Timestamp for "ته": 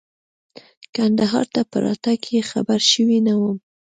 1.53-1.61